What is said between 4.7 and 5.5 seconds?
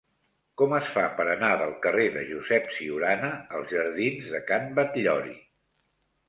Batllori?